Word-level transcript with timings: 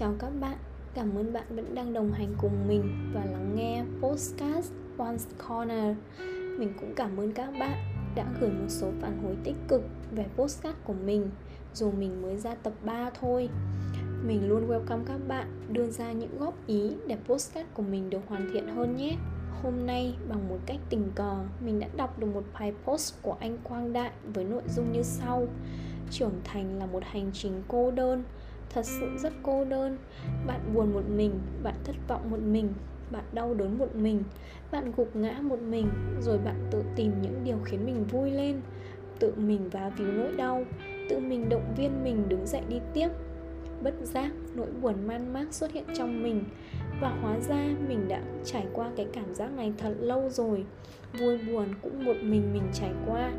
Chào 0.00 0.14
các 0.18 0.30
bạn, 0.40 0.56
cảm 0.94 1.14
ơn 1.14 1.32
bạn 1.32 1.44
vẫn 1.48 1.74
đang 1.74 1.92
đồng 1.92 2.12
hành 2.12 2.34
cùng 2.38 2.68
mình 2.68 3.12
và 3.14 3.24
lắng 3.24 3.52
nghe 3.56 3.84
Postcast 4.00 4.72
One's 4.98 5.26
Corner. 5.48 5.96
Mình 6.58 6.72
cũng 6.80 6.94
cảm 6.94 7.16
ơn 7.16 7.32
các 7.32 7.50
bạn 7.60 7.78
đã 8.14 8.26
gửi 8.40 8.50
một 8.50 8.68
số 8.68 8.90
phản 9.00 9.22
hồi 9.22 9.36
tích 9.44 9.56
cực 9.68 9.82
về 10.10 10.26
postcard 10.36 10.78
của 10.84 10.92
mình 10.92 11.30
Dù 11.74 11.90
mình 11.90 12.22
mới 12.22 12.36
ra 12.36 12.54
tập 12.54 12.72
3 12.84 13.10
thôi. 13.20 13.48
Mình 14.26 14.48
luôn 14.48 14.68
welcome 14.68 15.04
các 15.06 15.20
bạn 15.28 15.46
đưa 15.68 15.90
ra 15.90 16.12
những 16.12 16.38
góp 16.38 16.66
ý 16.66 16.92
để 17.06 17.16
postcard 17.26 17.68
của 17.74 17.82
mình 17.82 18.10
được 18.10 18.20
hoàn 18.28 18.50
thiện 18.52 18.68
hơn 18.68 18.96
nhé. 18.96 19.16
Hôm 19.62 19.86
nay 19.86 20.14
bằng 20.28 20.48
một 20.48 20.58
cách 20.66 20.78
tình 20.90 21.10
cờ 21.14 21.36
Mình 21.64 21.80
đã 21.80 21.86
đọc 21.96 22.18
được 22.18 22.26
một 22.34 22.44
bài 22.54 22.72
post 22.84 23.14
của 23.22 23.36
anh 23.40 23.58
Quang 23.64 23.92
Đại 23.92 24.10
với 24.34 24.44
nội 24.44 24.62
dung 24.68 24.92
như 24.92 25.02
sau. 25.02 25.46
Trưởng 26.10 26.40
thành 26.44 26.78
là 26.78 26.86
một 26.86 27.02
hành 27.04 27.30
trình 27.32 27.62
cô 27.68 27.90
đơn 27.90 28.24
thật 28.70 28.86
sự 28.86 29.08
rất 29.18 29.32
cô 29.42 29.64
đơn. 29.64 29.98
Bạn 30.46 30.60
buồn 30.74 30.92
một 30.92 31.04
mình, 31.16 31.40
bạn 31.62 31.74
thất 31.84 31.96
vọng 32.08 32.30
một 32.30 32.40
mình, 32.40 32.72
bạn 33.10 33.24
đau 33.32 33.54
đớn 33.54 33.78
một 33.78 33.94
mình, 33.94 34.22
bạn 34.72 34.92
gục 34.96 35.16
ngã 35.16 35.40
một 35.42 35.60
mình, 35.60 35.88
rồi 36.20 36.38
bạn 36.38 36.56
tự 36.70 36.82
tìm 36.96 37.12
những 37.22 37.40
điều 37.44 37.56
khiến 37.64 37.86
mình 37.86 38.04
vui 38.04 38.30
lên. 38.30 38.60
Tự 39.18 39.34
mình 39.36 39.68
vá 39.68 39.88
víu 39.88 40.06
nỗi 40.06 40.32
đau, 40.36 40.64
tự 41.10 41.18
mình 41.18 41.48
động 41.48 41.74
viên 41.76 42.04
mình 42.04 42.28
đứng 42.28 42.46
dậy 42.46 42.62
đi 42.68 42.80
tiếp. 42.94 43.08
Bất 43.82 43.94
giác, 44.02 44.32
nỗi 44.54 44.68
buồn 44.82 44.94
man 45.06 45.32
mác 45.32 45.54
xuất 45.54 45.72
hiện 45.72 45.84
trong 45.94 46.22
mình, 46.22 46.44
và 47.00 47.08
hóa 47.22 47.38
ra 47.48 47.68
mình 47.88 48.08
đã 48.08 48.22
trải 48.44 48.66
qua 48.72 48.90
cái 48.96 49.06
cảm 49.12 49.34
giác 49.34 49.52
này 49.56 49.72
thật 49.78 49.94
lâu 50.00 50.28
rồi. 50.30 50.64
Vui 51.18 51.38
buồn 51.38 51.68
cũng 51.82 52.04
một 52.04 52.16
mình 52.22 52.52
mình 52.52 52.68
trải 52.72 52.90
qua. 53.06 53.32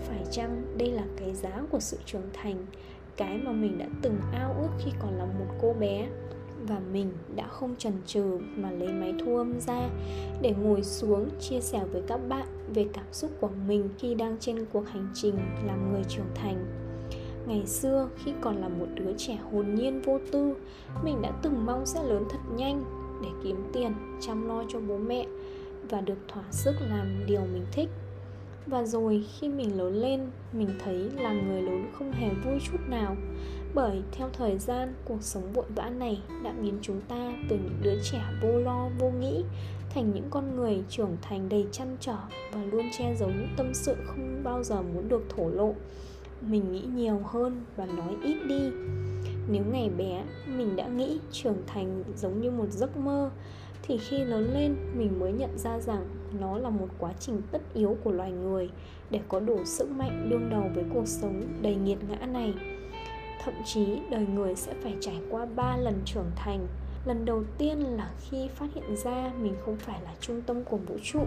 Phải 0.00 0.24
chăng 0.30 0.62
đây 0.78 0.90
là 0.90 1.02
cái 1.16 1.34
giá 1.34 1.62
của 1.70 1.80
sự 1.80 1.98
trưởng 2.06 2.28
thành 2.32 2.66
cái 3.16 3.38
mà 3.44 3.52
mình 3.52 3.78
đã 3.78 3.86
từng 4.02 4.16
ao 4.32 4.54
ước 4.60 4.68
khi 4.78 4.90
còn 4.98 5.18
là 5.18 5.24
một 5.24 5.54
cô 5.62 5.72
bé. 5.80 6.08
Và 6.66 6.80
mình 6.92 7.12
đã 7.36 7.46
không 7.46 7.74
chần 7.78 7.92
chừ 8.06 8.38
mà 8.56 8.70
lấy 8.70 8.88
máy 8.88 9.14
thu 9.24 9.36
âm 9.36 9.60
ra 9.60 9.88
để 10.40 10.54
ngồi 10.62 10.82
xuống 10.82 11.28
chia 11.40 11.60
sẻ 11.60 11.80
với 11.92 12.02
các 12.06 12.20
bạn 12.28 12.46
về 12.74 12.86
cảm 12.92 13.04
xúc 13.12 13.30
của 13.40 13.50
mình 13.66 13.88
khi 13.98 14.14
đang 14.14 14.36
trên 14.40 14.66
cuộc 14.72 14.88
hành 14.88 15.08
trình 15.14 15.34
làm 15.66 15.92
người 15.92 16.02
trưởng 16.08 16.34
thành. 16.34 16.66
Ngày 17.46 17.66
xưa, 17.66 18.08
khi 18.16 18.32
còn 18.40 18.56
là 18.56 18.68
một 18.68 18.86
đứa 18.94 19.12
trẻ 19.16 19.38
hồn 19.52 19.74
nhiên 19.74 20.02
vô 20.02 20.18
tư, 20.32 20.54
mình 21.04 21.22
đã 21.22 21.32
từng 21.42 21.66
mong 21.66 21.86
sẽ 21.86 22.04
lớn 22.04 22.24
thật 22.30 22.38
nhanh 22.56 22.84
để 23.22 23.28
kiếm 23.44 23.64
tiền, 23.72 23.92
chăm 24.20 24.48
lo 24.48 24.64
cho 24.68 24.80
bố 24.80 24.98
mẹ 24.98 25.26
và 25.90 26.00
được 26.00 26.18
thỏa 26.28 26.44
sức 26.50 26.74
làm 26.80 27.26
điều 27.26 27.40
mình 27.40 27.66
thích 27.72 27.88
và 28.66 28.84
rồi 28.84 29.24
khi 29.38 29.48
mình 29.48 29.78
lớn 29.78 29.94
lên, 29.94 30.20
mình 30.52 30.68
thấy 30.84 31.10
làm 31.16 31.48
người 31.48 31.62
lớn 31.62 31.86
không 31.92 32.12
hề 32.12 32.28
vui 32.28 32.58
chút 32.72 32.78
nào. 32.88 33.16
Bởi 33.74 34.02
theo 34.12 34.28
thời 34.32 34.58
gian, 34.58 34.94
cuộc 35.04 35.22
sống 35.22 35.52
vội 35.52 35.64
vã 35.74 35.90
này 35.90 36.22
đã 36.44 36.52
biến 36.62 36.78
chúng 36.82 37.00
ta 37.00 37.32
từ 37.48 37.56
những 37.56 37.78
đứa 37.82 38.02
trẻ 38.02 38.22
vô 38.42 38.58
lo, 38.58 38.88
vô 38.98 39.10
nghĩ 39.10 39.44
thành 39.90 40.12
những 40.14 40.28
con 40.30 40.56
người 40.56 40.84
trưởng 40.88 41.16
thành 41.22 41.48
đầy 41.48 41.66
chăn 41.72 41.96
trở 42.00 42.16
và 42.52 42.64
luôn 42.64 42.86
che 42.98 43.14
giấu 43.14 43.28
những 43.28 43.54
tâm 43.56 43.74
sự 43.74 43.96
không 44.06 44.40
bao 44.44 44.62
giờ 44.62 44.82
muốn 44.82 45.08
được 45.08 45.24
thổ 45.36 45.48
lộ. 45.48 45.74
Mình 46.40 46.72
nghĩ 46.72 46.82
nhiều 46.94 47.20
hơn 47.24 47.64
và 47.76 47.86
nói 47.86 48.16
ít 48.22 48.36
đi. 48.48 48.70
Nếu 49.48 49.62
ngày 49.72 49.90
bé, 49.98 50.24
mình 50.46 50.76
đã 50.76 50.86
nghĩ 50.86 51.18
trưởng 51.32 51.62
thành 51.66 52.04
giống 52.16 52.40
như 52.40 52.50
một 52.50 52.70
giấc 52.70 52.96
mơ 52.96 53.30
thì 53.86 53.98
khi 53.98 54.24
lớn 54.24 54.50
lên, 54.54 54.76
mình 54.94 55.20
mới 55.20 55.32
nhận 55.32 55.58
ra 55.58 55.80
rằng 55.80 56.04
nó 56.40 56.58
là 56.58 56.70
một 56.70 56.88
quá 56.98 57.12
trình 57.20 57.42
tất 57.50 57.62
yếu 57.74 57.96
của 58.04 58.12
loài 58.12 58.32
người 58.32 58.70
để 59.10 59.20
có 59.28 59.40
đủ 59.40 59.64
sức 59.64 59.90
mạnh 59.90 60.26
đương 60.30 60.48
đầu 60.50 60.70
với 60.74 60.84
cuộc 60.94 61.08
sống 61.08 61.42
đầy 61.62 61.74
nghiệt 61.74 61.98
ngã 62.08 62.26
này. 62.26 62.54
Thậm 63.44 63.54
chí, 63.64 63.86
đời 64.10 64.26
người 64.34 64.54
sẽ 64.54 64.74
phải 64.82 64.96
trải 65.00 65.20
qua 65.30 65.46
3 65.56 65.76
lần 65.76 65.94
trưởng 66.04 66.30
thành. 66.36 66.66
Lần 67.06 67.24
đầu 67.24 67.44
tiên 67.58 67.78
là 67.78 68.10
khi 68.20 68.48
phát 68.48 68.66
hiện 68.74 68.96
ra 68.96 69.32
mình 69.42 69.54
không 69.64 69.76
phải 69.76 70.00
là 70.04 70.14
trung 70.20 70.42
tâm 70.46 70.64
của 70.64 70.76
vũ 70.76 70.96
trụ. 71.02 71.20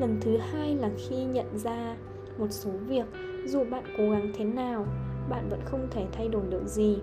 Lần 0.00 0.18
thứ 0.20 0.36
hai 0.36 0.74
là 0.74 0.90
khi 1.08 1.24
nhận 1.24 1.58
ra 1.58 1.96
một 2.38 2.48
số 2.50 2.70
việc 2.70 3.04
dù 3.46 3.64
bạn 3.64 3.84
cố 3.98 4.10
gắng 4.10 4.32
thế 4.36 4.44
nào, 4.44 4.86
bạn 5.30 5.48
vẫn 5.48 5.60
không 5.64 5.88
thể 5.90 6.06
thay 6.12 6.28
đổi 6.28 6.42
được 6.50 6.66
gì 6.66 6.98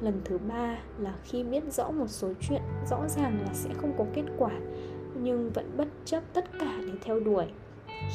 lần 0.00 0.20
thứ 0.24 0.38
ba 0.38 0.78
là 0.98 1.14
khi 1.24 1.44
biết 1.44 1.72
rõ 1.72 1.90
một 1.90 2.06
số 2.08 2.32
chuyện, 2.40 2.62
rõ 2.90 3.08
ràng 3.08 3.42
là 3.46 3.54
sẽ 3.54 3.70
không 3.80 3.92
có 3.98 4.04
kết 4.14 4.24
quả, 4.38 4.52
nhưng 5.14 5.50
vẫn 5.50 5.70
bất 5.76 5.88
chấp 6.04 6.22
tất 6.32 6.44
cả 6.60 6.78
để 6.86 6.92
theo 7.02 7.20
đuổi. 7.20 7.46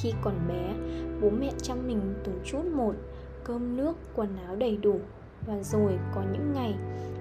Khi 0.01 0.13
còn 0.21 0.33
bé, 0.47 0.73
bố 1.21 1.29
mẹ 1.29 1.51
chăm 1.61 1.87
mình 1.87 2.13
từng 2.23 2.39
chút 2.45 2.65
một, 2.65 2.95
cơm 3.43 3.77
nước, 3.77 3.97
quần 4.15 4.37
áo 4.45 4.55
đầy 4.55 4.77
đủ. 4.77 4.99
Và 5.47 5.63
rồi 5.63 5.99
có 6.15 6.21
những 6.33 6.51
ngày, 6.53 6.75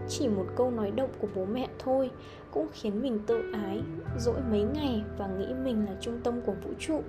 chỉ 0.08 0.28
một 0.28 0.46
câu 0.56 0.70
nói 0.70 0.90
động 0.90 1.10
của 1.18 1.28
bố 1.34 1.44
mẹ 1.44 1.68
thôi 1.78 2.10
cũng 2.50 2.66
khiến 2.72 3.02
mình 3.02 3.20
tự 3.26 3.52
ái, 3.52 3.82
dỗi 4.18 4.40
mấy 4.50 4.62
ngày 4.62 5.02
và 5.18 5.26
nghĩ 5.26 5.54
mình 5.64 5.86
là 5.86 5.96
trung 6.00 6.20
tâm 6.24 6.40
của 6.40 6.54
vũ 6.64 6.70
trụ. 6.78 7.02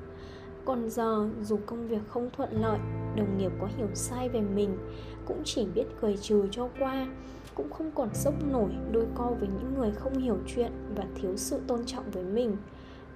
Còn 0.65 0.89
giờ, 0.89 1.29
dù 1.41 1.59
công 1.65 1.87
việc 1.87 2.01
không 2.07 2.29
thuận 2.37 2.61
lợi, 2.61 2.79
đồng 3.15 3.37
nghiệp 3.37 3.51
có 3.59 3.67
hiểu 3.77 3.87
sai 3.93 4.29
về 4.29 4.41
mình, 4.41 4.77
cũng 5.25 5.41
chỉ 5.45 5.65
biết 5.75 5.85
cười 6.01 6.17
trừ 6.17 6.47
cho 6.51 6.69
qua 6.79 7.07
cũng 7.55 7.71
không 7.71 7.91
còn 7.95 8.09
sốc 8.13 8.33
nổi 8.51 8.69
đôi 8.91 9.05
co 9.15 9.31
với 9.39 9.49
những 9.49 9.73
người 9.77 9.91
không 9.91 10.17
hiểu 10.17 10.37
chuyện 10.47 10.71
và 10.95 11.03
thiếu 11.15 11.37
sự 11.37 11.59
tôn 11.67 11.85
trọng 11.85 12.11
với 12.11 12.23
mình. 12.23 12.57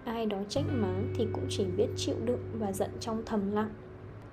Ai 0.03 0.25
đó 0.25 0.37
trách 0.49 0.65
mắng 0.71 1.13
thì 1.15 1.27
cũng 1.33 1.45
chỉ 1.49 1.65
biết 1.65 1.87
chịu 1.95 2.15
đựng 2.25 2.43
và 2.59 2.71
giận 2.71 2.89
trong 2.99 3.23
thầm 3.25 3.51
lặng. 3.51 3.69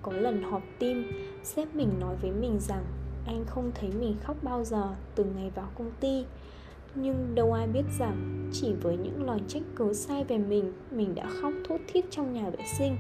Có 0.03 0.13
lần 0.13 0.43
họp 0.43 0.63
tim 0.79 1.05
sếp 1.43 1.75
mình 1.75 1.89
nói 2.01 2.17
với 2.23 2.31
mình 2.31 2.61
rằng 2.61 2.85
anh 3.27 3.45
không 3.47 3.73
thấy 3.75 3.91
mình 4.01 4.17
khóc 4.23 4.37
bao 4.43 4.65
giờ 4.65 4.95
từ 5.15 5.25
ngày 5.25 5.51
vào 5.55 5.69
công 5.79 5.91
ty. 6.01 6.25
Nhưng 6.95 7.35
đâu 7.35 7.53
ai 7.53 7.67
biết 7.67 7.85
rằng 7.99 8.49
chỉ 8.53 8.73
với 8.73 8.97
những 8.97 9.25
lời 9.27 9.41
trách 9.49 9.63
cứ 9.77 9.93
sai 9.93 10.25
về 10.25 10.39
mình 10.39 10.73
mình 10.91 11.15
đã 11.15 11.27
khóc 11.43 11.53
thút 11.69 11.81
thít 11.89 12.05
trong 12.11 12.33
nhà 12.33 12.51
vệ 12.51 12.65
sinh, 12.79 12.97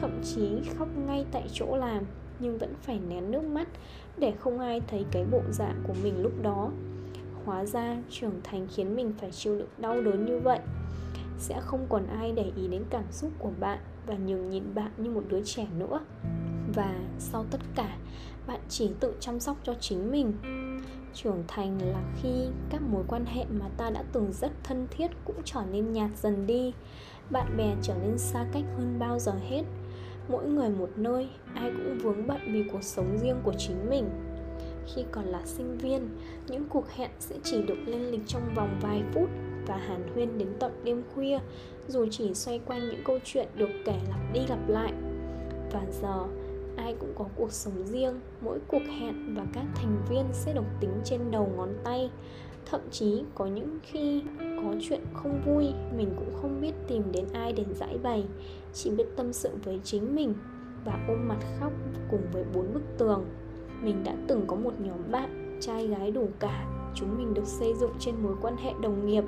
thậm 0.00 0.20
chí 0.24 0.48
khóc 0.78 0.88
ngay 1.06 1.26
tại 1.32 1.44
chỗ 1.52 1.76
làm 1.76 2.04
nhưng 2.40 2.58
vẫn 2.58 2.74
phải 2.82 3.00
nén 3.08 3.30
nước 3.30 3.44
mắt 3.44 3.68
để 4.16 4.32
không 4.38 4.58
ai 4.58 4.80
thấy 4.86 5.04
cái 5.10 5.24
bộ 5.30 5.40
dạng 5.50 5.82
của 5.86 5.94
mình 6.02 6.22
lúc 6.22 6.32
đó. 6.42 6.70
Hóa 7.44 7.64
ra 7.64 7.96
trưởng 8.10 8.40
thành 8.44 8.66
khiến 8.74 8.96
mình 8.96 9.12
phải 9.20 9.30
chịu 9.30 9.58
đựng 9.58 9.68
đau 9.78 10.00
đớn 10.00 10.24
như 10.24 10.38
vậy. 10.38 10.58
Sẽ 11.38 11.60
không 11.60 11.86
còn 11.88 12.06
ai 12.06 12.32
để 12.32 12.52
ý 12.56 12.68
đến 12.68 12.84
cảm 12.90 13.04
xúc 13.10 13.30
của 13.38 13.50
bạn 13.60 13.78
và 14.06 14.14
nhường 14.14 14.50
nhìn 14.50 14.74
bạn 14.74 14.90
như 14.96 15.10
một 15.10 15.22
đứa 15.28 15.40
trẻ 15.44 15.66
nữa. 15.78 16.00
Và 16.74 16.94
sau 17.18 17.44
tất 17.50 17.60
cả, 17.74 17.96
bạn 18.46 18.60
chỉ 18.68 18.90
tự 19.00 19.14
chăm 19.20 19.40
sóc 19.40 19.56
cho 19.62 19.74
chính 19.80 20.10
mình. 20.10 20.32
Trưởng 21.14 21.44
thành 21.48 21.78
là 21.82 22.02
khi 22.22 22.46
các 22.70 22.82
mối 22.82 23.04
quan 23.08 23.24
hệ 23.24 23.44
mà 23.44 23.68
ta 23.76 23.90
đã 23.90 24.04
từng 24.12 24.32
rất 24.32 24.52
thân 24.64 24.86
thiết 24.90 25.10
cũng 25.24 25.36
trở 25.44 25.62
nên 25.72 25.92
nhạt 25.92 26.10
dần 26.16 26.46
đi. 26.46 26.72
Bạn 27.30 27.56
bè 27.56 27.74
trở 27.82 27.94
nên 27.94 28.18
xa 28.18 28.46
cách 28.52 28.64
hơn 28.76 28.96
bao 28.98 29.18
giờ 29.18 29.32
hết 29.48 29.62
mỗi 30.28 30.44
người 30.46 30.68
một 30.68 30.88
nơi, 30.96 31.28
ai 31.54 31.70
cũng 31.70 31.98
vướng 31.98 32.26
bận 32.26 32.40
vì 32.52 32.64
cuộc 32.72 32.82
sống 32.82 33.18
riêng 33.18 33.36
của 33.42 33.54
chính 33.58 33.90
mình. 33.90 34.10
Khi 34.86 35.04
còn 35.12 35.24
là 35.24 35.40
sinh 35.44 35.78
viên, 35.78 36.08
những 36.48 36.64
cuộc 36.68 36.90
hẹn 36.90 37.10
sẽ 37.18 37.36
chỉ 37.42 37.62
được 37.62 37.78
lên 37.86 38.02
lịch 38.02 38.26
trong 38.26 38.42
vòng 38.54 38.78
vài 38.82 39.02
phút 39.14 39.28
và 39.66 39.76
hàn 39.76 40.08
huyên 40.14 40.38
đến 40.38 40.48
tận 40.58 40.72
đêm 40.84 41.02
khuya, 41.14 41.38
dù 41.88 42.06
chỉ 42.10 42.34
xoay 42.34 42.58
quanh 42.58 42.80
những 42.80 43.02
câu 43.04 43.18
chuyện 43.24 43.48
được 43.54 43.70
kể 43.84 43.98
lặp 44.08 44.20
đi 44.32 44.40
lặp 44.48 44.68
lại. 44.68 44.92
Và 45.72 45.82
giờ, 46.02 46.24
ai 46.76 46.96
cũng 47.00 47.12
có 47.14 47.24
cuộc 47.36 47.52
sống 47.52 47.86
riêng, 47.86 48.20
mỗi 48.40 48.58
cuộc 48.68 48.82
hẹn 49.00 49.34
và 49.34 49.46
các 49.52 49.64
thành 49.74 50.02
viên 50.10 50.24
sẽ 50.32 50.52
được 50.52 50.64
tính 50.80 51.00
trên 51.04 51.20
đầu 51.30 51.52
ngón 51.56 51.74
tay 51.84 52.10
thậm 52.70 52.80
chí 52.90 53.22
có 53.34 53.46
những 53.46 53.78
khi 53.82 54.22
có 54.38 54.74
chuyện 54.80 55.00
không 55.14 55.40
vui, 55.46 55.66
mình 55.96 56.10
cũng 56.16 56.30
không 56.42 56.60
biết 56.60 56.72
tìm 56.88 57.02
đến 57.12 57.24
ai 57.32 57.52
để 57.52 57.64
giải 57.74 57.98
bày, 58.02 58.24
chỉ 58.72 58.90
biết 58.90 59.04
tâm 59.16 59.32
sự 59.32 59.50
với 59.64 59.80
chính 59.84 60.14
mình 60.14 60.34
và 60.84 61.04
ôm 61.08 61.28
mặt 61.28 61.38
khóc 61.60 61.72
cùng 62.10 62.22
với 62.32 62.44
bốn 62.54 62.74
bức 62.74 62.82
tường. 62.98 63.24
Mình 63.82 64.04
đã 64.04 64.14
từng 64.28 64.44
có 64.46 64.56
một 64.56 64.72
nhóm 64.78 65.10
bạn 65.10 65.58
trai 65.60 65.86
gái 65.86 66.10
đủ 66.10 66.28
cả, 66.38 66.66
chúng 66.94 67.18
mình 67.18 67.34
được 67.34 67.46
xây 67.46 67.74
dựng 67.74 67.92
trên 67.98 68.14
mối 68.22 68.34
quan 68.42 68.56
hệ 68.56 68.72
đồng 68.82 69.06
nghiệp 69.06 69.24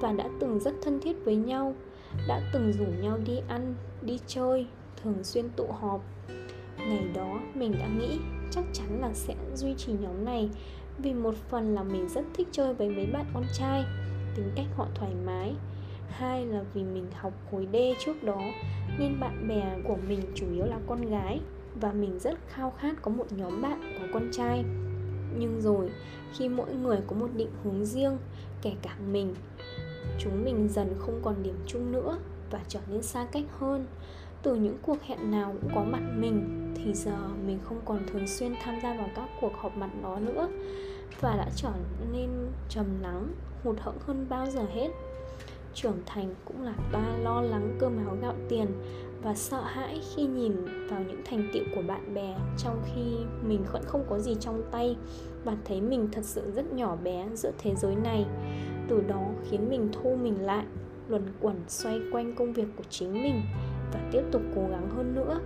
và 0.00 0.12
đã 0.12 0.28
từng 0.40 0.60
rất 0.60 0.74
thân 0.82 1.00
thiết 1.00 1.24
với 1.24 1.36
nhau, 1.36 1.74
đã 2.28 2.50
từng 2.52 2.72
rủ 2.72 2.84
nhau 3.02 3.18
đi 3.26 3.40
ăn, 3.48 3.74
đi 4.02 4.18
chơi, 4.26 4.66
thường 5.02 5.24
xuyên 5.24 5.48
tụ 5.56 5.66
họp. 5.80 6.00
Ngày 6.78 7.08
đó 7.14 7.40
mình 7.54 7.72
đã 7.72 7.88
nghĩ 7.98 8.18
chắc 8.50 8.64
chắn 8.72 9.00
là 9.00 9.10
sẽ 9.12 9.34
duy 9.54 9.74
trì 9.74 9.92
nhóm 9.92 10.24
này 10.24 10.50
vì 10.98 11.14
một 11.14 11.34
phần 11.48 11.74
là 11.74 11.82
mình 11.82 12.08
rất 12.08 12.24
thích 12.34 12.48
chơi 12.52 12.74
với 12.74 12.88
mấy 12.88 13.06
bạn 13.06 13.26
con 13.34 13.44
trai, 13.52 13.84
tính 14.36 14.50
cách 14.56 14.66
họ 14.76 14.86
thoải 14.94 15.12
mái. 15.26 15.54
Hai 16.08 16.46
là 16.46 16.64
vì 16.74 16.82
mình 16.82 17.06
học 17.14 17.32
khối 17.50 17.68
D 17.72 17.76
trước 18.04 18.22
đó, 18.22 18.40
nên 18.98 19.20
bạn 19.20 19.48
bè 19.48 19.78
của 19.88 19.96
mình 20.08 20.20
chủ 20.34 20.46
yếu 20.54 20.64
là 20.66 20.78
con 20.86 21.10
gái 21.10 21.40
và 21.80 21.92
mình 21.92 22.18
rất 22.18 22.38
khao 22.48 22.70
khát 22.70 23.02
có 23.02 23.10
một 23.10 23.26
nhóm 23.30 23.62
bạn 23.62 23.80
có 24.00 24.06
con 24.12 24.28
trai. 24.32 24.64
Nhưng 25.38 25.60
rồi, 25.60 25.90
khi 26.32 26.48
mỗi 26.48 26.74
người 26.74 26.98
có 27.06 27.16
một 27.16 27.28
định 27.36 27.50
hướng 27.64 27.84
riêng, 27.84 28.18
kể 28.62 28.72
cả 28.82 28.96
mình, 29.12 29.34
chúng 30.18 30.44
mình 30.44 30.68
dần 30.68 30.94
không 30.98 31.20
còn 31.22 31.42
điểm 31.42 31.56
chung 31.66 31.92
nữa 31.92 32.18
và 32.50 32.60
trở 32.68 32.80
nên 32.90 33.02
xa 33.02 33.26
cách 33.32 33.44
hơn. 33.58 33.86
Từ 34.42 34.54
những 34.54 34.76
cuộc 34.82 35.02
hẹn 35.02 35.30
nào 35.30 35.54
cũng 35.60 35.70
có 35.74 35.84
mặt 35.84 36.02
mình 36.16 36.63
thì 36.84 36.94
giờ 36.94 37.16
mình 37.46 37.58
không 37.64 37.80
còn 37.84 37.98
thường 38.06 38.26
xuyên 38.26 38.54
tham 38.62 38.74
gia 38.82 38.94
vào 38.94 39.08
các 39.14 39.28
cuộc 39.40 39.52
họp 39.56 39.76
mặt 39.76 39.90
đó 40.02 40.18
nữa. 40.20 40.48
Và 41.20 41.36
đã 41.36 41.48
trở 41.56 41.72
nên 42.12 42.30
trầm 42.68 42.86
lắng, 43.02 43.28
hụt 43.64 43.76
hẫng 43.80 43.98
hơn 44.06 44.26
bao 44.28 44.46
giờ 44.46 44.66
hết. 44.74 44.88
Trưởng 45.74 45.98
thành 46.06 46.34
cũng 46.44 46.62
là 46.62 46.74
ta 46.92 47.16
lo 47.22 47.40
lắng 47.40 47.76
cơm 47.78 48.06
áo 48.06 48.16
gạo 48.22 48.34
tiền 48.48 48.66
và 49.22 49.34
sợ 49.34 49.60
hãi 49.60 50.00
khi 50.14 50.26
nhìn 50.26 50.52
vào 50.90 51.00
những 51.08 51.22
thành 51.24 51.50
tựu 51.52 51.62
của 51.74 51.82
bạn 51.88 52.14
bè 52.14 52.36
trong 52.58 52.82
khi 52.86 53.02
mình 53.48 53.64
vẫn 53.72 53.82
không 53.86 54.04
có 54.10 54.18
gì 54.18 54.34
trong 54.40 54.62
tay 54.70 54.96
và 55.44 55.56
thấy 55.64 55.80
mình 55.80 56.08
thật 56.12 56.24
sự 56.24 56.52
rất 56.54 56.72
nhỏ 56.72 56.96
bé 56.96 57.28
giữa 57.34 57.50
thế 57.58 57.74
giới 57.74 57.94
này. 57.94 58.26
Từ 58.88 59.00
đó 59.00 59.22
khiến 59.50 59.68
mình 59.68 59.88
thu 59.92 60.16
mình 60.22 60.46
lại, 60.46 60.64
luẩn 61.08 61.22
quẩn 61.40 61.56
xoay 61.68 62.00
quanh 62.12 62.34
công 62.34 62.52
việc 62.52 62.68
của 62.76 62.84
chính 62.90 63.12
mình 63.12 63.42
và 63.92 64.00
tiếp 64.12 64.22
tục 64.32 64.42
cố 64.54 64.62
gắng 64.70 64.90
hơn 64.96 65.14
nữa 65.14 65.40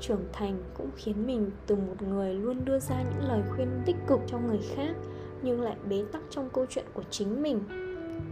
trưởng 0.00 0.24
thành 0.32 0.62
cũng 0.74 0.90
khiến 0.96 1.26
mình 1.26 1.50
từ 1.66 1.76
một 1.76 2.02
người 2.08 2.34
luôn 2.34 2.64
đưa 2.64 2.78
ra 2.78 3.02
những 3.02 3.28
lời 3.28 3.42
khuyên 3.54 3.82
tích 3.86 3.96
cực 4.06 4.20
cho 4.26 4.38
người 4.38 4.60
khác, 4.74 4.94
nhưng 5.42 5.60
lại 5.60 5.76
bế 5.88 6.04
tắc 6.12 6.22
trong 6.30 6.50
câu 6.50 6.66
chuyện 6.68 6.84
của 6.94 7.02
chính 7.10 7.42
mình. 7.42 7.60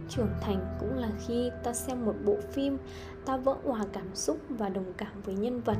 Trưởng 0.09 0.29
thành 0.41 0.77
cũng 0.79 0.97
là 0.97 1.09
khi 1.27 1.51
ta 1.63 1.73
xem 1.73 2.05
một 2.05 2.15
bộ 2.25 2.35
phim, 2.51 2.77
ta 3.25 3.37
vỡ 3.37 3.55
hòa 3.63 3.85
cảm 3.93 4.15
xúc 4.15 4.37
và 4.49 4.69
đồng 4.69 4.93
cảm 4.97 5.21
với 5.25 5.35
nhân 5.35 5.61
vật 5.61 5.77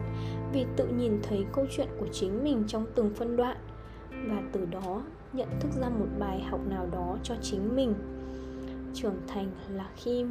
vì 0.54 0.66
tự 0.76 0.88
nhìn 0.88 1.20
thấy 1.24 1.46
câu 1.54 1.66
chuyện 1.72 1.88
của 2.00 2.08
chính 2.12 2.44
mình 2.44 2.64
trong 2.68 2.86
từng 2.96 3.14
phân 3.14 3.38
đoạn 3.38 3.58
và 4.12 4.42
từ 4.52 4.66
đó 4.66 5.04
nhận 5.34 5.48
thức 5.60 5.70
ra 5.82 5.90
một 5.90 6.08
bài 6.20 6.42
học 6.42 6.60
nào 6.70 6.88
đó 6.92 7.18
cho 7.24 7.36
chính 7.42 7.76
mình. 7.76 7.94
Trưởng 8.94 9.18
thành 9.28 9.52
là 9.70 9.90
khi 9.96 10.26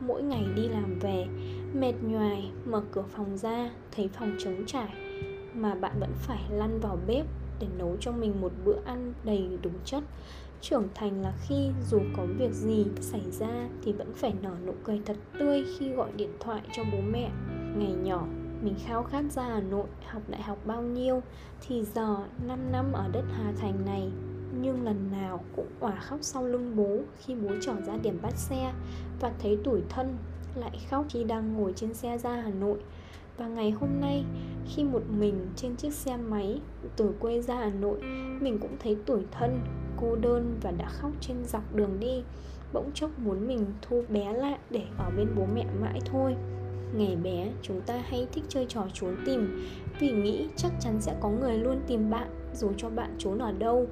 mỗi 0.00 0.22
ngày 0.22 0.44
đi 0.56 0.68
làm 0.68 0.98
về, 0.98 1.26
mệt 1.74 1.94
nhoài, 2.02 2.50
mở 2.64 2.82
cửa 2.92 3.04
phòng 3.08 3.36
ra, 3.36 3.70
thấy 3.92 4.08
phòng 4.08 4.36
trống 4.38 4.64
trải 4.66 5.03
mà 5.54 5.74
bạn 5.74 6.00
vẫn 6.00 6.10
phải 6.14 6.42
lăn 6.50 6.80
vào 6.80 6.98
bếp 7.06 7.26
để 7.60 7.66
nấu 7.78 7.96
cho 8.00 8.12
mình 8.12 8.40
một 8.40 8.52
bữa 8.64 8.76
ăn 8.84 9.12
đầy 9.24 9.58
đúng 9.62 9.78
chất. 9.84 10.04
Trưởng 10.60 10.88
thành 10.94 11.22
là 11.22 11.32
khi 11.48 11.70
dù 11.90 12.00
có 12.16 12.26
việc 12.38 12.52
gì 12.52 12.84
xảy 13.00 13.30
ra 13.30 13.68
thì 13.84 13.92
vẫn 13.92 14.12
phải 14.14 14.34
nở 14.42 14.56
nụ 14.66 14.72
cười 14.84 15.00
thật 15.06 15.16
tươi 15.38 15.64
khi 15.78 15.92
gọi 15.92 16.12
điện 16.16 16.30
thoại 16.40 16.62
cho 16.72 16.82
bố 16.92 16.98
mẹ. 17.10 17.30
Ngày 17.76 17.92
nhỏ, 17.92 18.26
mình 18.62 18.74
khao 18.86 19.02
khát 19.02 19.24
ra 19.30 19.42
Hà 19.42 19.60
Nội 19.60 19.86
học 20.06 20.22
đại 20.28 20.42
học 20.42 20.58
bao 20.64 20.82
nhiêu 20.82 21.22
thì 21.60 21.84
giờ 21.84 22.16
5 22.46 22.72
năm 22.72 22.92
ở 22.92 23.08
đất 23.12 23.24
Hà 23.32 23.52
Thành 23.56 23.84
này, 23.86 24.10
nhưng 24.60 24.84
lần 24.84 25.10
nào 25.12 25.44
cũng 25.56 25.66
òa 25.80 25.96
khóc 26.00 26.18
sau 26.22 26.44
lưng 26.44 26.76
bố 26.76 26.98
khi 27.18 27.34
bố 27.34 27.48
trở 27.62 27.74
ra 27.86 27.96
điểm 28.02 28.18
bắt 28.22 28.32
xe 28.36 28.72
và 29.20 29.32
thấy 29.38 29.58
tủi 29.64 29.80
thân 29.88 30.16
lại 30.54 30.78
khóc 30.90 31.06
khi 31.10 31.24
đang 31.24 31.54
ngồi 31.54 31.72
trên 31.76 31.94
xe 31.94 32.18
ra 32.18 32.30
Hà 32.30 32.50
Nội 32.50 32.78
và 33.36 33.48
ngày 33.48 33.70
hôm 33.70 34.00
nay, 34.00 34.24
khi 34.66 34.84
một 34.84 35.02
mình 35.18 35.46
trên 35.56 35.76
chiếc 35.76 35.92
xe 35.92 36.16
máy 36.16 36.60
từ 36.96 37.14
quê 37.20 37.42
ra 37.42 37.54
Hà 37.54 37.70
Nội, 37.70 38.02
mình 38.40 38.58
cũng 38.58 38.76
thấy 38.82 38.96
tủi 39.06 39.20
thân, 39.30 39.60
cô 39.96 40.16
đơn 40.16 40.58
và 40.62 40.70
đã 40.70 40.88
khóc 40.88 41.10
trên 41.20 41.36
dọc 41.44 41.74
đường 41.74 42.00
đi. 42.00 42.22
Bỗng 42.72 42.90
chốc 42.94 43.18
muốn 43.18 43.46
mình 43.46 43.66
thu 43.82 44.02
bé 44.08 44.32
lại 44.32 44.58
để 44.70 44.82
ở 44.98 45.10
bên 45.16 45.28
bố 45.36 45.46
mẹ 45.54 45.66
mãi 45.80 46.00
thôi. 46.04 46.34
Ngày 46.96 47.16
bé, 47.16 47.52
chúng 47.62 47.80
ta 47.80 48.02
hay 48.08 48.26
thích 48.32 48.44
chơi 48.48 48.66
trò 48.68 48.86
trốn 48.92 49.16
tìm, 49.26 49.66
vì 50.00 50.10
nghĩ 50.12 50.46
chắc 50.56 50.72
chắn 50.80 51.00
sẽ 51.00 51.16
có 51.20 51.28
người 51.28 51.58
luôn 51.58 51.80
tìm 51.86 52.10
bạn, 52.10 52.28
dù 52.54 52.72
cho 52.76 52.90
bạn 52.90 53.14
trốn 53.18 53.38
ở 53.38 53.52
đâu. 53.52 53.86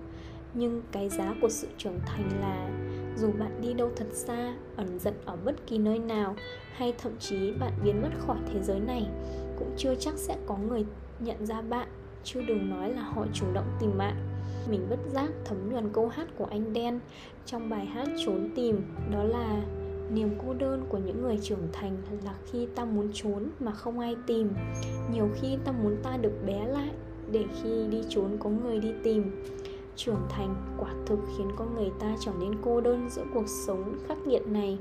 Nhưng 0.55 0.83
cái 0.93 1.09
giá 1.09 1.35
của 1.41 1.49
sự 1.49 1.69
trưởng 1.79 2.01
thành 2.07 2.31
là 2.41 2.69
dù 3.17 3.31
bạn 3.39 3.61
đi 3.61 3.73
đâu 3.73 3.91
thật 3.97 4.07
xa, 4.13 4.55
ẩn 4.77 4.99
giật 4.99 5.15
ở 5.25 5.37
bất 5.45 5.67
kỳ 5.67 5.79
nơi 5.79 5.99
nào, 5.99 6.35
hay 6.73 6.95
thậm 6.99 7.13
chí 7.19 7.53
bạn 7.61 7.73
biến 7.85 8.03
mất 8.03 8.11
khỏi 8.19 8.39
thế 8.53 8.63
giới 8.63 8.81
này, 8.81 9.07
cũng 9.59 9.71
chưa 9.77 9.95
chắc 9.95 10.15
sẽ 10.17 10.37
có 10.47 10.57
người 10.57 10.85
nhận 11.21 11.47
ra 11.47 11.63
bạn. 11.63 11.89
Chứ 12.25 12.43
đừng 12.49 12.71
nói 12.71 12.93
là 12.93 13.03
họ 13.03 13.27
chủ 13.33 13.47
động 13.55 13.67
tìm 13.81 13.99
bạn. 13.99 14.17
Mình 14.71 14.87
bất 14.91 14.99
giác 15.07 15.31
thấm 15.45 15.71
nhuần 15.71 15.89
câu 15.93 16.09
hát 16.09 16.29
của 16.39 16.45
anh 16.45 16.73
đen 16.73 17.01
trong 17.47 17.71
bài 17.71 17.87
hát 17.87 18.09
trốn 18.27 18.51
tìm, 18.57 18.83
đó 19.13 19.23
là 19.25 19.63
niềm 20.13 20.31
cô 20.47 20.55
đơn 20.55 20.87
của 20.89 20.99
những 20.99 21.23
người 21.23 21.39
trưởng 21.43 21.69
thành 21.73 21.97
là 22.25 22.35
khi 22.47 22.67
ta 22.75 22.85
muốn 22.85 23.11
trốn 23.13 23.49
mà 23.61 23.73
không 23.73 23.99
ai 23.99 24.17
tìm. 24.27 24.51
Nhiều 25.13 25.29
khi 25.35 25.57
ta 25.65 25.73
muốn 25.73 25.97
ta 26.03 26.17
được 26.17 26.33
bé 26.47 26.67
lại 26.69 26.91
để 27.31 27.45
khi 27.63 27.87
đi 27.91 28.03
trốn 28.09 28.37
có 28.41 28.51
người 28.51 28.79
đi 28.79 28.93
tìm 29.03 29.45
trưởng 29.97 30.27
thành. 30.29 30.77
Quả 30.79 30.91
thực 31.07 31.19
khiến 31.37 31.51
con 31.57 31.75
người 31.75 31.91
ta 32.01 32.17
trở 32.21 32.33
nên 32.41 32.55
cô 32.63 32.81
đơn 32.81 33.09
giữa 33.11 33.25
cuộc 33.35 33.49
sống 33.67 33.99
khắc 34.09 34.19
nghiệt 34.27 34.43
này. 34.47 34.79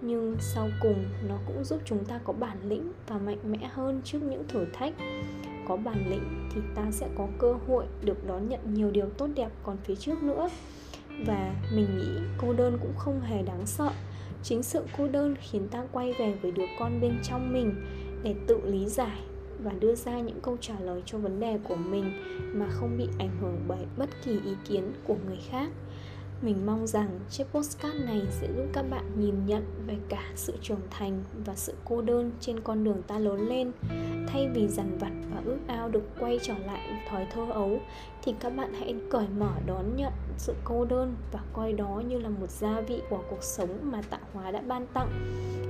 Nhưng 0.00 0.36
sau 0.40 0.68
cùng, 0.82 1.04
nó 1.28 1.34
cũng 1.46 1.64
giúp 1.64 1.80
chúng 1.84 2.04
ta 2.04 2.20
có 2.24 2.32
bản 2.32 2.56
lĩnh 2.64 2.92
và 3.08 3.18
mạnh 3.18 3.38
mẽ 3.44 3.68
hơn 3.72 4.00
trước 4.04 4.18
những 4.22 4.44
thử 4.48 4.64
thách. 4.72 4.94
Có 5.68 5.76
bản 5.76 6.10
lĩnh 6.10 6.48
thì 6.54 6.60
ta 6.74 6.90
sẽ 6.90 7.08
có 7.18 7.26
cơ 7.38 7.54
hội 7.68 7.84
được 8.02 8.26
đón 8.26 8.48
nhận 8.48 8.74
nhiều 8.74 8.90
điều 8.90 9.06
tốt 9.06 9.28
đẹp 9.34 9.50
còn 9.62 9.76
phía 9.84 9.94
trước 9.94 10.22
nữa. 10.22 10.48
Và 11.26 11.54
mình 11.74 11.98
nghĩ 11.98 12.08
cô 12.38 12.52
đơn 12.52 12.78
cũng 12.82 12.92
không 12.98 13.20
hề 13.20 13.42
đáng 13.42 13.66
sợ. 13.66 13.90
Chính 14.42 14.62
sự 14.62 14.84
cô 14.98 15.08
đơn 15.08 15.34
khiến 15.40 15.68
ta 15.68 15.84
quay 15.92 16.12
về 16.12 16.34
với 16.42 16.50
đứa 16.50 16.66
con 16.78 17.00
bên 17.00 17.18
trong 17.22 17.52
mình 17.52 17.74
để 18.22 18.34
tự 18.46 18.60
lý 18.64 18.88
giải 18.88 19.18
và 19.64 19.72
đưa 19.80 19.94
ra 19.94 20.20
những 20.20 20.40
câu 20.42 20.56
trả 20.60 20.74
lời 20.80 21.02
cho 21.06 21.18
vấn 21.18 21.40
đề 21.40 21.58
của 21.68 21.76
mình 21.76 22.12
mà 22.54 22.66
không 22.70 22.98
bị 22.98 23.08
ảnh 23.18 23.36
hưởng 23.40 23.56
bởi 23.68 23.86
bất 23.98 24.10
kỳ 24.24 24.32
ý 24.32 24.52
kiến 24.68 24.92
của 25.04 25.16
người 25.26 25.38
khác 25.50 25.68
mình 26.42 26.66
mong 26.66 26.86
rằng 26.86 27.20
chiếc 27.30 27.44
postcard 27.52 27.96
này 28.04 28.22
sẽ 28.30 28.48
giúp 28.56 28.64
các 28.72 28.84
bạn 28.90 29.04
nhìn 29.16 29.46
nhận 29.46 29.64
về 29.86 29.96
cả 30.08 30.22
sự 30.34 30.52
trưởng 30.62 30.80
thành 30.90 31.22
và 31.44 31.54
sự 31.54 31.74
cô 31.84 32.02
đơn 32.02 32.30
trên 32.40 32.60
con 32.60 32.84
đường 32.84 33.02
ta 33.02 33.18
lớn 33.18 33.48
lên. 33.48 33.72
Thay 34.26 34.48
vì 34.54 34.68
dằn 34.68 34.98
vặt 34.98 35.12
và 35.30 35.42
ước 35.44 35.58
ao 35.66 35.88
được 35.88 36.02
quay 36.20 36.38
trở 36.42 36.54
lại 36.66 37.04
thói 37.10 37.26
thơ 37.32 37.46
ấu, 37.50 37.80
thì 38.22 38.34
các 38.40 38.50
bạn 38.50 38.72
hãy 38.72 38.94
cởi 39.10 39.26
mở 39.38 39.50
đón 39.66 39.96
nhận 39.96 40.12
sự 40.38 40.54
cô 40.64 40.84
đơn 40.84 41.16
và 41.32 41.40
coi 41.52 41.72
đó 41.72 42.02
như 42.08 42.18
là 42.18 42.28
một 42.28 42.50
gia 42.50 42.80
vị 42.80 43.02
của 43.10 43.20
cuộc 43.30 43.42
sống 43.42 43.78
mà 43.82 44.02
tạo 44.10 44.20
hóa 44.32 44.50
đã 44.50 44.60
ban 44.60 44.86
tặng. 44.86 45.08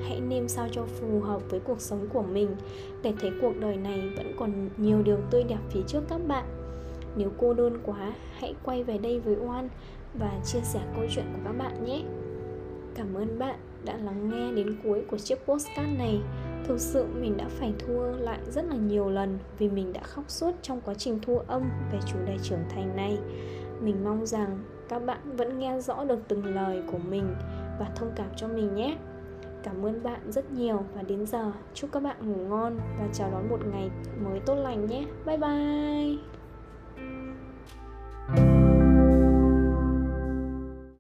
Hãy 0.08 0.20
nêm 0.20 0.49
sao 0.49 0.69
cho 0.72 0.84
phù 0.84 1.20
hợp 1.20 1.43
với 1.50 1.61
cuộc 1.61 1.81
sống 1.81 2.08
của 2.12 2.22
mình, 2.22 2.56
để 3.02 3.12
thấy 3.20 3.31
cuộc 3.40 3.52
đời 3.61 3.76
này 3.76 4.00
vẫn 4.16 4.32
còn 4.38 4.69
nhiều 4.76 5.02
điều 5.02 5.19
tươi 5.31 5.44
đẹp 5.44 5.58
phía 5.70 5.82
trước 5.87 6.00
các 6.08 6.20
bạn 6.26 6.63
nếu 7.16 7.31
cô 7.38 7.55
đơn 7.55 7.78
quá, 7.84 8.12
hãy 8.38 8.55
quay 8.64 8.84
về 8.84 8.99
đây 8.99 9.20
với 9.20 9.37
oan 9.37 9.69
và 10.14 10.40
chia 10.44 10.61
sẻ 10.61 10.81
câu 10.96 11.05
chuyện 11.11 11.25
của 11.32 11.40
các 11.44 11.52
bạn 11.52 11.84
nhé. 11.84 12.02
Cảm 12.94 13.14
ơn 13.14 13.38
bạn 13.38 13.56
đã 13.84 13.96
lắng 13.96 14.31
nghe 14.31 14.52
đến 14.52 14.76
cuối 14.84 15.05
của 15.11 15.19
chiếc 15.19 15.46
postcard 15.46 15.99
này. 15.99 16.20
Thực 16.64 16.81
sự 16.81 17.06
mình 17.20 17.37
đã 17.37 17.44
phải 17.49 17.72
thua 17.78 18.06
lại 18.06 18.38
rất 18.50 18.64
là 18.64 18.76
nhiều 18.76 19.11
lần 19.11 19.38
vì 19.58 19.69
mình 19.69 19.93
đã 19.93 20.02
khóc 20.02 20.25
suốt 20.28 20.52
trong 20.62 20.80
quá 20.80 20.94
trình 20.94 21.18
thu 21.23 21.38
âm 21.38 21.62
về 21.92 21.99
chủ 22.06 22.18
đề 22.26 22.37
trưởng 22.42 22.64
thành 22.68 22.97
này. 22.97 23.18
Mình 23.80 24.04
mong 24.04 24.26
rằng 24.26 24.59
các 24.88 24.99
bạn 24.99 25.37
vẫn 25.37 25.59
nghe 25.59 25.80
rõ 25.80 26.04
được 26.04 26.18
từng 26.28 26.44
lời 26.44 26.83
của 26.92 26.99
mình 26.99 27.35
và 27.80 27.90
thông 27.97 28.12
cảm 28.16 28.28
cho 28.37 28.49
mình 28.49 28.75
nhé. 28.75 28.97
Cảm 29.62 29.87
ơn 29.87 30.02
bạn 30.02 30.21
rất 30.33 30.52
nhiều 30.52 30.85
và 30.94 31.02
đến 31.02 31.26
giờ, 31.26 31.52
chúc 31.75 31.92
các 31.92 32.02
bạn 32.02 32.16
ngủ 32.33 32.49
ngon 32.49 32.76
và 32.99 33.09
chào 33.12 33.30
đón 33.30 33.49
một 33.49 33.61
ngày 33.73 33.90
mới 34.25 34.40
tốt 34.40 34.54
lành 34.54 34.87
nhé. 34.87 35.04
Bye 35.26 35.37
bye! 35.37 36.43